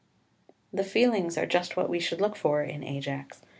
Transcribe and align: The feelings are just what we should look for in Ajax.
The 0.73 0.83
feelings 0.83 1.37
are 1.37 1.45
just 1.45 1.77
what 1.77 1.87
we 1.87 1.99
should 1.99 2.21
look 2.21 2.35
for 2.35 2.63
in 2.63 2.83
Ajax. 2.83 3.43